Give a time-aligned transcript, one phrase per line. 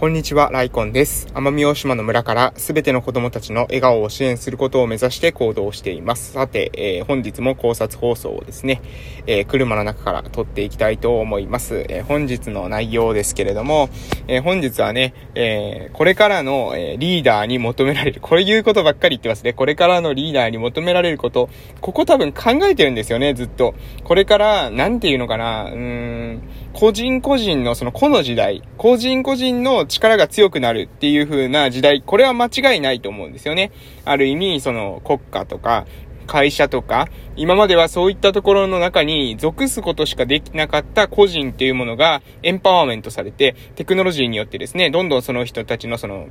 [0.00, 1.26] こんにちは、ライコンです。
[1.34, 6.32] 奄美大島の村からすべての子供たちの笑顔を支援することを目指して行動しています。
[6.32, 8.80] さて、えー、本日も考察放送をですね、
[9.26, 11.84] えー、車の中から撮っていきたいと思います。
[11.90, 13.90] えー、本日の内容ですけれども、
[14.26, 19.52] え本日はね、えこれからの、リーダーに求められる、これ言うことばっかり言ってますね。
[19.52, 21.50] これからのリーダーに求められること、
[21.82, 23.74] ここ多分考えてるんですよね、ずっと。
[24.04, 26.42] これから、なんていうのかな、うーん、
[26.72, 33.72] 個人個人のその個の時代、個人個人の力が強くなるっていう風な時代、これは間違いないと思うんですよね。
[34.04, 35.86] ある意味、その国家とか、
[36.30, 46.28] 会社とか、今まではそういったところの中に属すことしかできなかった個人っていうものがエンパワーメントされて、テクノロジーによってですね、どんどんその人たちのその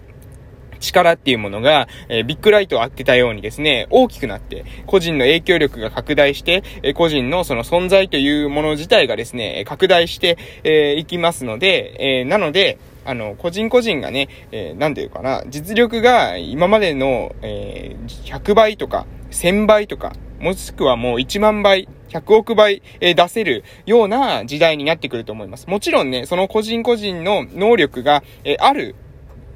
[0.80, 25.68] 力っていうものが、え、ビッグライトを当てたようにですね、大きくなって、個人の影響力が拡大して、え、個人のその存在というもの自体がですね、拡大して、えー、いきますので、え、なので、あの、個人個人がね、えー、なんていうかな、実力が今までの、えー、100倍とか、1000倍とか、もしくはもう1万倍、100億倍、えー、出せるような時代になってくると思います。
[25.68, 28.96] もちろんね、その個人個人の能力が、えー、ある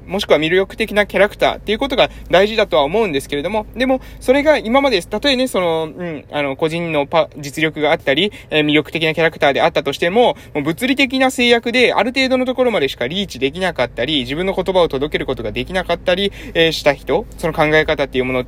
[0.06, 18.44] もしくは魅力的なキャラクターっていうことが大事だとは思うんですけれども、でも、それが今まで、たとえね、その、うん、あの、個人のパ、実力があったり、えー、魅力的なキャラクターであったとしても、もう物理的な制約で、ある程度のところまでしかリーチできなかったり、自分の言葉を届けることができなかったり、えー、した人、その考え方っていうもの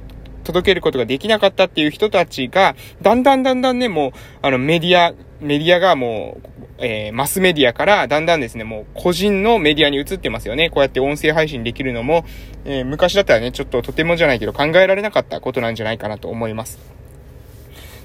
[0.47, 10.71] 届けることができなかったっていう人たちが、だんだんだんだんね、もう、あの、メディア、メディアがもう、えー、マスメディアからだんだんですね、もう個人のメディアに移ってますよね。
[10.71, 12.25] こうやって音声配信できるのも、
[12.65, 16.79] えー、昔だったらね、ちょっととてもじゃないけど考えられなかったことなんじゃないかなと思います。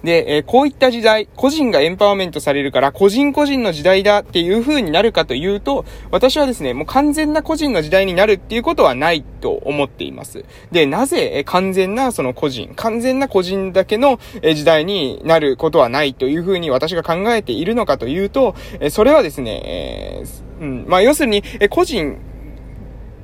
[0.03, 10.45] で、えー、こういった時代、個人がエンパワーメントされるから、個人個人の時代だっていう風になるかというと、私はですね、もう完全な個人の時代になるっていうことはないと思っています。
[10.71, 22.17] で、なぜ、え完全なその個人、完全な個人だけの、え時代になることはないという風に私が考えているのかというと、えそれはですね、えー、うん、まあ、要するに、え個人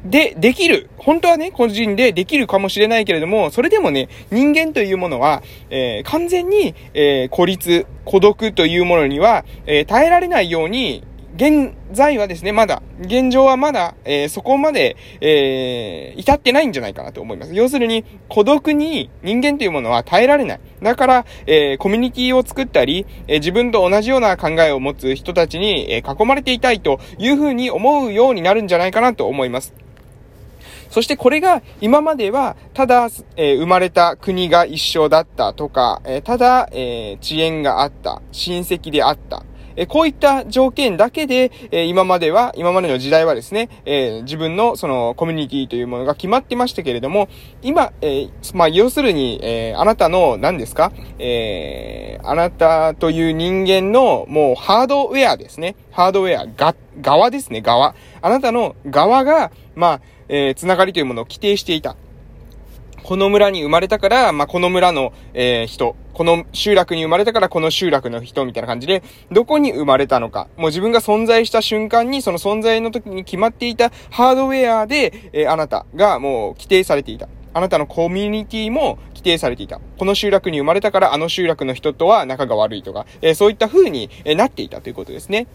[0.09, 0.90] で、できる。
[0.97, 11.03] 本当はね、個人でできるかもしれないけれども、それでもね、人間というものは、えー、完全に、えー、孤立、孤独というものには、えー、耐えられないように、
[11.35, 17.53] 現在はですね、まだ、現状はまだ、えー、そこまで、えー、至ってないんじゃないかなと思います。
[17.53, 20.59] 要するに、孤独に人間というものは耐えられない。
[20.81, 29.86] だから、えー、コミュニティを作ったり、え自分と同じような考えを持つ人たちに、え囲まれていたいというふうに思うようになるんじゃないかなと思います。
[30.89, 39.43] そしてこれが今まではただ、えー、生まれた国が一緒だったとか、えー、ただ、えー、遅延があった、親戚であった。
[39.77, 47.29] えこういった条件だけで、え今までは、今までの時代はですね、え自分のそのコミュニティというものが決まってましたけれども、
[47.61, 55.75] 今、えまあ、要するに、えあなたの何ですか、えあなたという人間のもうハードウェアですね。
[55.91, 57.93] ハードウェア、が、側ですね、側。
[58.23, 61.95] あなたの側が、まあ、えー、つながりというものを規定していた。
[63.03, 69.01] この村に生まれたから、まあ、この村の、えー、人、この集落に生まれたからこの集落の人みたいな感じで、
[69.31, 77.29] どこに生まれたのか、もう自分が存在した瞬間に、その存在の時に決まっていたハードウェアで、えー、あなたがもう規定されていた。
[77.53, 79.79] あなたのコミュニティも規定されていた。
[79.97, 85.47] この集落に生まれたからあの集落の人とは仲が悪いとか、えー、そういった風になっていたということですね。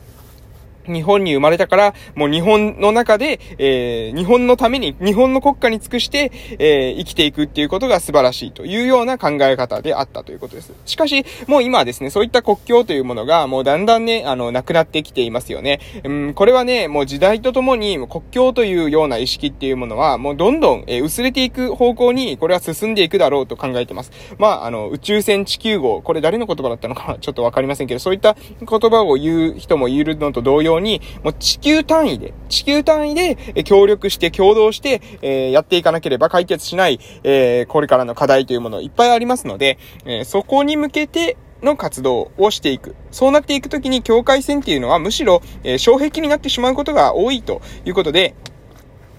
[0.86, 10.72] 日本に生まれたから、もう日本の中で、えー、日本のために、日本の国家に尽くして、えー、生きていくっていうことが素晴らしいというような考え方であったということです。
[10.86, 15.80] しかし、もう今はですね、そういった国境というものが、もうだんだんね、あの、なくなってきていますよね。
[16.04, 24.12] うん、これはね、もう時代とともに、国境というような意識っていうものは、もうどんどん、えー、薄れていく方向に、これは進んでいくだろうと考えてます。
[24.38, 42.96] まあ、あの、宇宙船地球号、これ誰の言葉だったのかちょっとわかりませんけど、そういった言葉を言う人もいるのと同様に、もう地球単位で、地球単位で協力して共同して、えー、やっていかなければ解決しない、えー、これからの課題というものいっぱいありますので、えー、そこに向けて、の活動をしていく。
[43.10, 48.34] そうなっていくときに境界線っていうのはむしろ、えー、障壁になってしまうことが多いということで、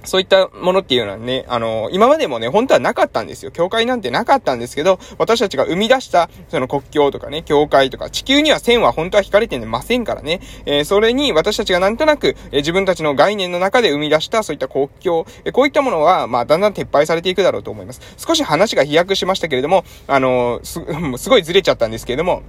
[0.05, 3.51] そういったものっていうのはね、あの、今までもね、本当はなかったんですよ。
[3.51, 10.41] 境界なんてなかったんですけど、私たちが生み出した、その国境とかね、境界とか、地球には線は本当は引かれてませんからね。
[10.65, 18.01] えー、それに私たちがなんとなく、えー、自分たちの概念の中で生み出したそういった国境、えー、こういったものは、まあ、だんだん撤廃されていくだろうと思います。
[18.17, 20.81] 少し話が飛躍しましたけれども、あのす、
[21.17, 22.43] すごいずれちゃったんですけれども、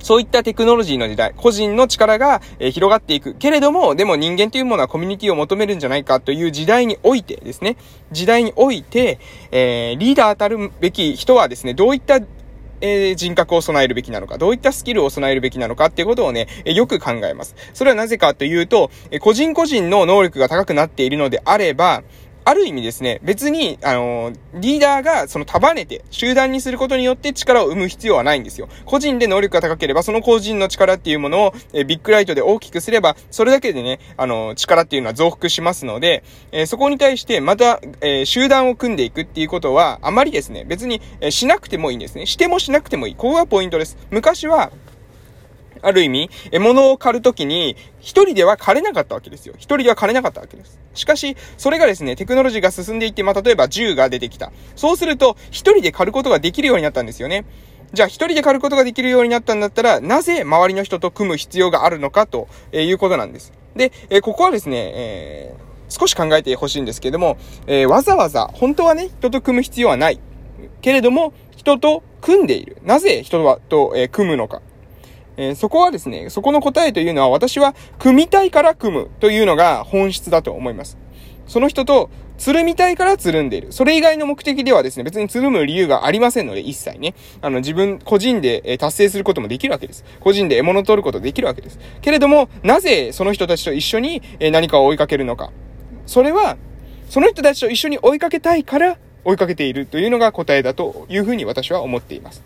[0.00, 3.34] そういったテクノロジーの時代、個人の力が、えー、広がっていく。
[3.34, 7.76] けれども、でも人間というものはコミュニティを求めるんじゃないかという時代においてですね、
[8.12, 9.18] 時代において、
[9.50, 12.20] えー、リーダーたるべき人はですね、どういった
[12.80, 17.56] えー、人格を備えるべきなのか、どういったスキルを備えるべきなのかっていうことをね、えよく考えます。
[17.72, 22.02] それはなぜかというと、え個人個人の能力が高くなっているのであれば、
[22.46, 28.68] ある意味ですね、別に、あのー、リーダーがその束ねて、集団にすることによって力を生む必要はないんですよ。
[28.84, 36.22] 個人で能力が高ければ、その個人の力っていうものを、えー、ビッグライトで大きくすれば、それだけでね、あのー、力っていうのは増幅しますので、
[36.52, 42.26] えそこに対してまた、え集団を組んでいくっていうことは、あまりですね、別に、えしなくてもいいんですね。
[42.26, 43.14] してもしなくてもいい。
[43.16, 43.98] ここがポイントです。
[44.10, 44.70] 昔は、
[45.86, 49.54] ある意味、獲物を狩るときに、一人では狩れなかったわけですよ。
[49.56, 50.80] 一人では狩れなかったわけです。
[50.94, 54.50] しかし、それがですね、テクノロジーが進んでいって、まあ、例えば銃が出てきた。
[54.74, 57.44] そうすると、一人で狩ることができるようになったんですよね。
[57.92, 63.52] じゃあ、一人で狩ることができるようになったんだったら、なぜ周りの人と組む必要があるのかということなんです。
[63.76, 67.38] で、えここはですね、えー、少し考えてほしいんですけども、
[67.68, 70.18] えー、わざわざ、本当はね、人と組む必要はない。
[70.80, 72.78] けれども、人と組んでいる。
[72.82, 74.62] なぜ人はと、え、組むのか。
[75.36, 80.98] えー、そこはですね、そこの答えというのは私は組みたいから組むというのが本質だと思います。
[81.46, 83.72] その人とつるみたいからつるんでいる。
[83.72, 87.14] それ以外の目的ではですね、別につるむ理由がありませんので、一切ね。
[87.40, 90.04] あの、自分、個人で達成することもできるわけです。
[90.20, 91.78] 個人で獲物を取ることできるわけです。
[92.02, 95.50] けれども、なぜその人たちと一緒に何かを追いかけるのか。
[96.04, 96.56] それは、
[97.08, 102.42] その人たちと一緒に追いかけたいから追いかけているというのが答えだというふうに私は思っています。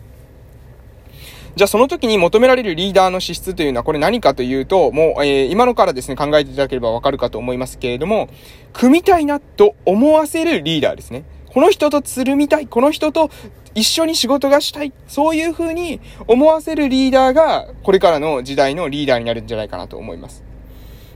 [1.55, 8.29] じゃあその時に求められるリーダーの資質というのはこれ何かというと、もう、えー、今のからですね、考えていただければわかるかと思いますけれども、
[8.71, 11.25] 組みたいなと思わせるリーダーですね。
[11.47, 12.67] この人とつるみたい。
[12.67, 13.29] この人と
[13.75, 14.93] 一緒に仕事がしたい。
[15.07, 20.50] そういう風に思わせるリーダーが、これからの時代のリーダーになるんじゃないかなと思います。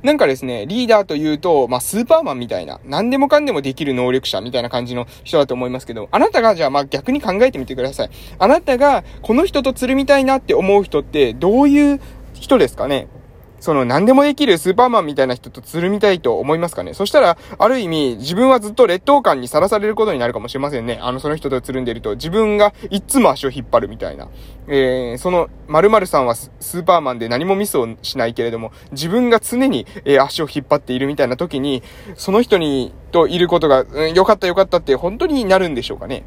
[0.06, 8.10] なんかですね、リーダーというと、まあ、スーパーマンみたいな、何でもかんでもできる能力者みたいな感じの人だと思いますけど、あなたがじゃあまあ逆に考えてみてください。
[8.38, 12.00] あなたがこの人とつるみたいなって思う人ってどういう
[12.36, 13.08] 人ですかね？
[13.60, 16.94] その何でもできるスーパーマンみたいな人とつるみたいと思いますかね？
[16.94, 21.00] そしたら、ある意味、自分はずっと劣等感にさらされることになるかもしれませんね。
[21.02, 24.28] あの、その人とつるんでいると、自分がいつも足を引っ張るみたいな。
[24.68, 31.82] えー、その、〇〇さんはスーパーマンで何もミスをしないけれども、自分が常に、えー、足を引っ張っているみたいな時に、
[32.16, 36.24] その人に、といることが、うん、よかったよかったって本当になるんでしょうかね？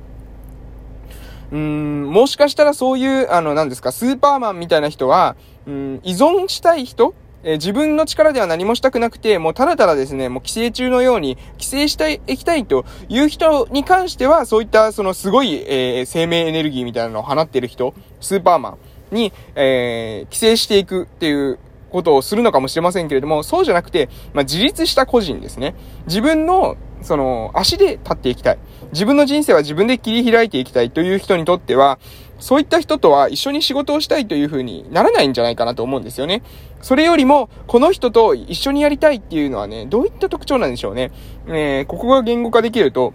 [1.52, 5.36] うーん、もしかしたらそういう、あの、何ですか、スーパーマンみたいな人は、
[5.66, 7.14] うん、依存したい人
[7.44, 21.58] えー、自分の力では何もしたくなくて、もうただただですね、もう寄生虫のように寄生していきたいという人に関しては、そういったそのすごい、えー、生命エネルギーみたいなのを放っている人、スーパーマンに、えー、寄生していくっていう
[21.90, 25.74] ことをするのかもしれませんけれども、そうじゃなくて、まあ、自立した個人ですね。
[26.06, 28.58] 自分の、その、足で立っていきたい。
[28.92, 31.98] 自分の人生は自分で切り開いていきたいという人にとっては、
[32.38, 36.42] そういった人とは一緒に仕事をしたいというふうにならないんじゃないかなと思うんですよね。
[36.80, 41.10] それよりも、この人と一緒にやりたいっていうのはね、どういった特徴なんでしょうね。
[41.48, 43.12] えー、ここが言語化できると、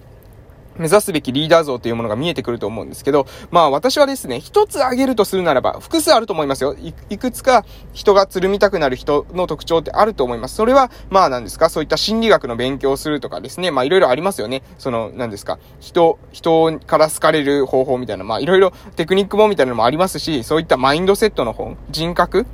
[0.78, 6.76] 目指すべきリーダー像というものが見えてくると思うんですけど、まあ私はですね、一つ挙げるとするならば、複数あると思いますよ。
[7.10, 10.56] いくつか人がつるみたくなる人の特徴ってあると思います。
[10.56, 14.64] それは、まあ何ですか、そういった心理学の勉強をするとかですね、まあいろいろありますよね。
[14.78, 22.46] その、何ですか、人、人から好かれる方法みたいな、まあいろいろテクニック本みたいなのもありますし、そういったマインドセットの本、人格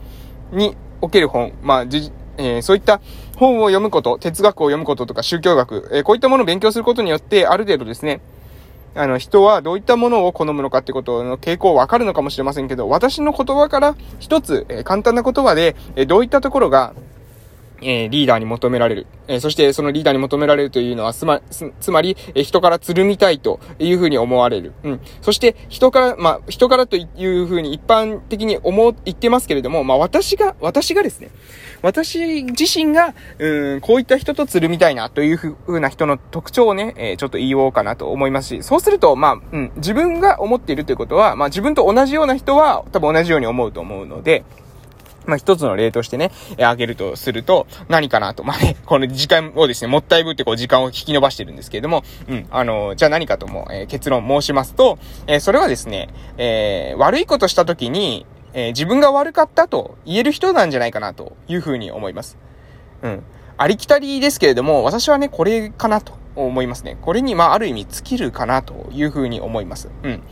[0.51, 1.85] における本、まあ、
[2.39, 3.01] えー、そういった
[3.35, 8.21] 本を読むこと、哲学を読むこととか宗教学、えー、こういったものを勉強することによって、ある程度ですね、
[8.95, 16.93] あの、人はどういったものを好むのかってことの傾向わかるのかもしれませんけど、私の言葉から一つ、えー、簡単な言葉で、えどういったところが、
[17.81, 19.07] えー、リーダーに求められる。
[19.27, 24.73] え、そしてそのリーダーに求められるというのは、つま、つ、まり、え、人からつるみたいというふうに思われる。
[24.83, 24.99] うん。
[25.21, 31.29] そして、人から、まあ、人からというふうに一般的に思、言ってますけれども、まあ、私が、私がですね、
[31.81, 44.43] 私自身が、うん、こういった人とつるみたいなというふうな人の特徴をね、えー、ちょっと言おうかなと思いますし、そうすると、まあ、うん、自分が思っているということは、まあ、自分と同じような人は、多分同じように思うと思うので、
[45.25, 48.43] まあ、一つの例としてね、えー、あげるとすると、何かなと。
[48.43, 62.37] まあね、この時間をですね、もったいぶってこう時間を引き伸ばしてるんですけれども、うん、あの、じゃあ何かとも、えー、結論申しますと、えー、それはですね、えー、悪いことした時に、えー、自分が悪かったと言える人なんじゃないかなというふうに思います。
[63.01, 63.23] うん。
[63.57, 66.97] ありきたりですけれども、私はね、これかなと思いますね。
[67.01, 69.89] これに、まあ、ある意味尽きるかなというふうに思います。
[70.03, 70.23] うん。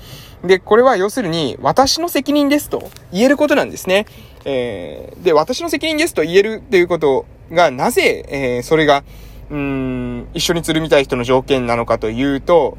[0.47, 4.05] で、これは要するに、私の責任ですと言えることなんですね。
[4.45, 9.03] えー、で、私の責任ですと言えるっていうことが、なぜ、えー、それが、
[9.49, 12.77] うーん、一緒につるみたい人の条件なのかというと、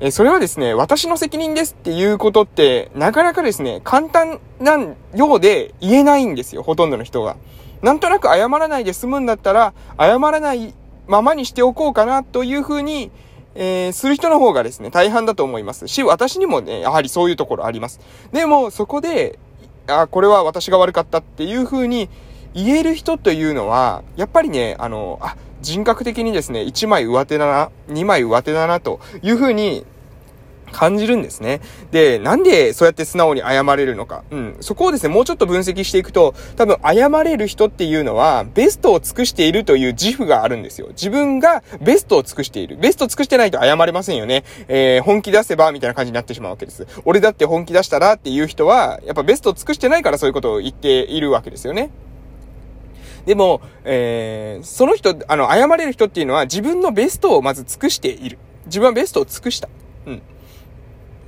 [0.00, 4.76] えそれはですね、私の責任ですっていうことって、なかなかですね、簡単な
[5.14, 7.36] ようで言えないんですよ、ほとんどの人が。
[7.82, 10.74] なんとなく謝らないで済むんだったら、謝らない
[11.06, 13.10] ままにしておこうかなというふうに、
[13.54, 18.00] えー、する人の方がですね、大半だと思いますし、私にもね、やはりそういうところあります。
[18.32, 19.38] でも、そこで、
[19.86, 22.08] あ、これは私が悪かったっていうふうに
[22.54, 29.84] 言える人というのは、やっぱりね、あの、あ、人格的にですね、1枚上手だな、2枚上手だな、というふうに
[30.74, 31.60] 感じるんですね。
[31.92, 34.24] で、なんでそうやって素直に謝れるのか。
[34.30, 34.56] うん。
[34.60, 40.88] そこをですね、もうちょっと分析していくと、多分謝れる人っていうのは、ベストを尽くしているという自負があるんですよ。
[40.88, 42.76] 自分がベストを尽くしている。
[42.76, 44.44] ベストを尽くしてないと謝れませんよね。
[44.68, 46.86] えー、本気出せば、みたいな感じになってしまうわけです。
[47.04, 51.90] 俺だって本気出したらっていう人は、やっぱベストを尽くしてないからそういうことを言っているわけですよね。
[53.26, 58.38] でも、えー、その人、あの、謝れる人っていうのは自分のベストをまず尽くしている。
[58.66, 59.68] 自分はベストを尽くした。
[60.06, 60.22] うん。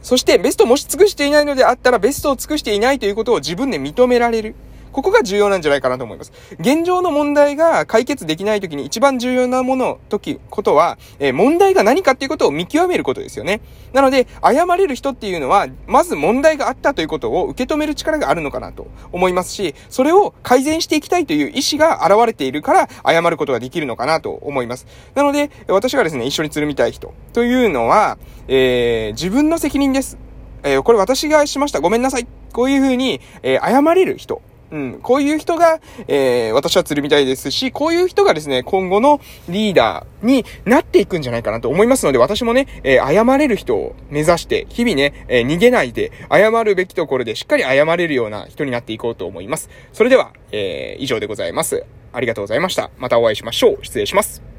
[0.02, 4.54] そして、ベストをもし尽くしていないのであったら、ベストを尽くしていないということを自分で認められる。
[4.96, 6.32] ここが重要なんじゃないかなと思います。
[6.58, 13.60] 現状の問題が解決できないときに一番重要なもの、時、ことは、えー、問題が何かっていうことを見極めることですよね。
[13.92, 24.86] なので、謝れる人っていうのは、まず問題があったということを受け止める力があるのかなと思いますし、それを改善していきたいという意思が現れているから、謝ることができるのかなと思います。
[25.14, 28.16] なので、私がですね、一緒につるみたい人というのは、
[28.48, 30.16] えー、自分の責任です。
[30.62, 31.80] えー、これ私がしました。
[31.80, 32.26] ごめんなさい。
[32.54, 34.40] こういうふうに、えー、謝れる人。
[34.70, 34.98] うん。
[35.02, 49.70] こういう人が、えー、私は釣るみたいですし、こういう人がですね、今後のリーダーになっていくんじゃないかなと思いますので、私もね、えー、謝れる人を目指して、日々ね、えー、逃げないで、謝るべきところでしっかり謝れるような人になっていこうと思います。
[49.92, 51.84] それでは、えー、以上でございます。
[52.12, 52.90] ありがとうございました。
[52.98, 53.78] またお会いしましょう。
[53.82, 54.55] 失礼します。